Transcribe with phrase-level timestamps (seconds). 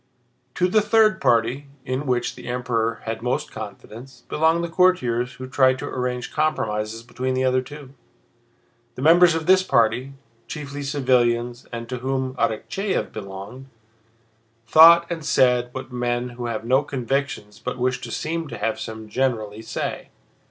[0.55, 5.85] To the third party—in which the Emperor had most confidence—belonged the courtiers who tried to
[5.85, 7.93] arrange compromises between the other two.
[8.95, 10.13] The members of this party,
[10.47, 13.67] chiefly civilians and to whom Arakchéev belonged,
[14.65, 18.79] thought and said what men who have no convictions but wish to seem to have
[18.79, 20.09] some generally say.